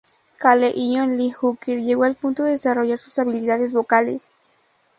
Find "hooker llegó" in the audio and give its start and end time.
1.31-2.05